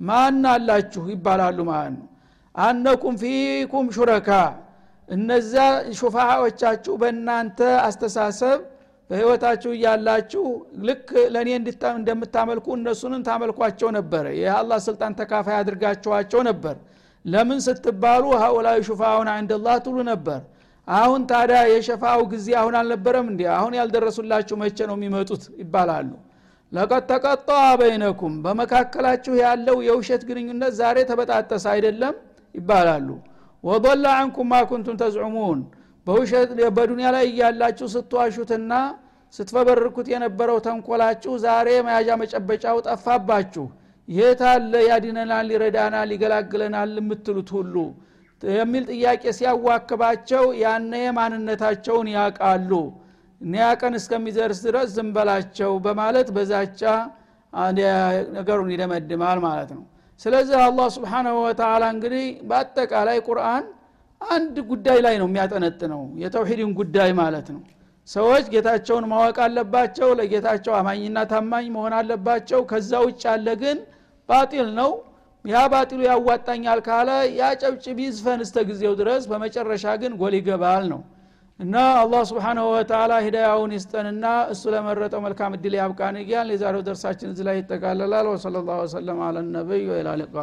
[0.00, 2.06] ማን አላችሁ ይባላሉ ማለት ነው
[2.54, 4.28] አነኩም ፊኩም ሹረካ።
[5.08, 5.54] እነዛ
[6.00, 8.58] ሹፋዎቻችሁ በእናንተ አስተሳሰብ
[9.10, 10.44] በህይወታችሁ እያላችሁ
[10.88, 11.48] ልክ ለእኔ
[11.96, 16.76] እንደምታመልኩ እነሱንም ታመልኳቸው ነበር። የአላህ ስልጣን ተካፋይ አድርጋችኋቸው ነበር።
[17.24, 20.40] ለምን ስትባሉ ሀኡላዊ ሹፋውን አንደላህ ትሉ ነበር።
[20.88, 26.10] አሁን ታዲያ የሸፋው ጊዜ አሁን አልነበረም እንዲ አሁን ያልደረሱላችሁ መቼ ነው የሚመጡት ይባላሉ።
[26.72, 27.48] ለቀድ ተቀጣ
[27.80, 32.14] በይነኩም። በመካከላችሁ ያለው የውሸት ግንኙነት ዛሬ ተበጣጠሰ አይደለም
[32.54, 33.08] ይባላሉ።
[33.64, 35.60] ወضለ አንኩም ማ ኩንቱም ተዝዑሙን።
[36.06, 38.72] በውሸት በዱንያ ላይ እያላችሁ ስትዋሹትና
[39.34, 43.66] ስትፈበርኩት የነበረው ተንኮላችሁ ዛሬ መያዣ መጨበጫው ጠፋባችሁ።
[44.08, 47.74] የት አለ ያድነናል ሊረዳናል ሊገላግለናል የምትሉት ሁሉ?
[48.42, 52.72] የሚል ጥያቄ ሲያዋክባቸው ያነ ማንነታቸውን ያቃሉ
[53.40, 56.80] እኒያ ቀን እስከሚደርስ ድረስ ዝንበላቸው በማለት በዛቻ
[58.36, 59.84] ነገሩን ይደመድማል ማለት ነው
[60.20, 63.64] ስለዚህ አላህ ስብሓናሁ ወተላ እንግዲህ በአጠቃላይ ቁርአን
[64.20, 67.60] አንድ ጉዳይ ላይ ነው የሚያጠነጥነው። የተውሂድን ጉዳይ ማለት ነው።
[68.08, 73.78] ሰዎች ጌታቸውን ማወቅ አለባቸው ለጌታቸው አማኝና ታማኝ መሆን አለባቸው። ከዛ ውጭ ያለ ግን
[74.28, 74.90] ባጢል ነው።
[75.44, 81.00] ያ ባጢሉ ያዋጣኛል ካለ ያጨብጭብ ይዝፈን እስተ ጊዜው ድረስ። በመጨረሻ ግን ጎል ይገባል ነው
[81.60, 87.44] እና አላህ ስብሓንሁ ወተላ ሂዳያውን ይስጠንና እሱ ለመረጠው መልካም እድል ያብቃን እያል የዛሬው ደርሳችን እዚህ
[87.48, 90.36] ላይ ይጠቃለላል። ወሰለ ላሁ ወሰለም አለ ነቢይ ወላ ሊቃ